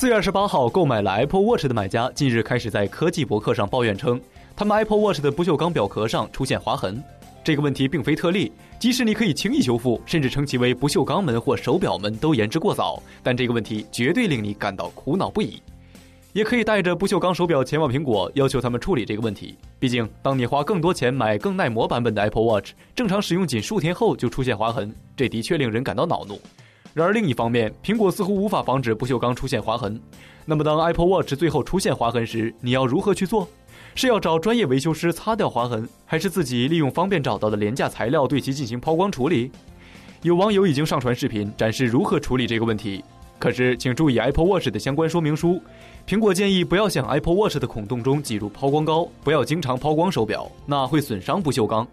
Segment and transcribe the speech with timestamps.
[0.00, 4.18] 四月二十八号购买了 Apple Watch 的买家近日开始在科技博客上抱怨称，
[4.56, 7.04] 他们 Apple Watch 的不锈钢表壳上出现划痕。
[7.44, 13.02] 这个问题并非特例，即使你可以轻易修复，甚至称其为不锈钢门或手表门都言之过早。
[13.22, 15.60] 但这个问题绝对令你感到苦恼不已。
[16.32, 19.54] 也可以带着不锈钢手表前往苹果，要求他们处理这个问题。
[19.78, 26.40] 毕竟，当你花更多钱买更耐磨版本的 Apple Watch，正常使用仅数天后就出现划痕，这的确令人感到恼怒。
[26.92, 30.00] 然而另一方面，苹果似乎无法防止不锈钢出现划痕。
[30.44, 33.48] 那么，当 Apple Watch 最后出现划痕时，你要如何去做？
[33.94, 39.50] 是要找专业维修师擦掉划痕，还是自己利用方便找到的廉价材料对其进行抛光处理？
[40.22, 43.02] 有网友已经上传视频展示如何处理这个问题。
[43.38, 45.62] 可是，请注意 Apple Watch 的相关说明书。
[46.06, 51.86] 苹果建议不要向 Apple Watch 的孔洞中挤入抛光膏，不要经常抛光手表，那会损伤不锈钢。